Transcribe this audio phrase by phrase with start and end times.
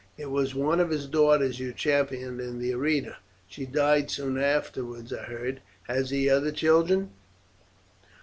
[0.17, 3.17] It was one of his daughters you championed in the arena.
[3.47, 5.61] She died soon afterwards, I heard.
[5.83, 7.11] Has he other children?"